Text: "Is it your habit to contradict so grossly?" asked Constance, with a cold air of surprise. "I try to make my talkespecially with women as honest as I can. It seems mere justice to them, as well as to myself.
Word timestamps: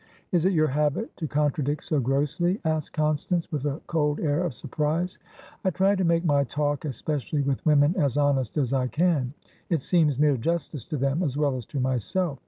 "Is 0.31 0.45
it 0.45 0.53
your 0.53 0.69
habit 0.69 1.15
to 1.17 1.27
contradict 1.27 1.83
so 1.83 1.99
grossly?" 1.99 2.59
asked 2.65 2.91
Constance, 2.91 3.51
with 3.51 3.65
a 3.65 3.79
cold 3.85 4.19
air 4.19 4.43
of 4.43 4.55
surprise. 4.55 5.19
"I 5.63 5.69
try 5.69 5.93
to 5.93 6.03
make 6.03 6.25
my 6.25 6.43
talkespecially 6.43 7.45
with 7.45 7.63
women 7.67 7.95
as 7.95 8.17
honest 8.17 8.57
as 8.57 8.73
I 8.73 8.87
can. 8.87 9.35
It 9.69 9.83
seems 9.83 10.17
mere 10.17 10.37
justice 10.37 10.85
to 10.85 10.97
them, 10.97 11.21
as 11.21 11.37
well 11.37 11.55
as 11.55 11.67
to 11.67 11.79
myself. 11.79 12.39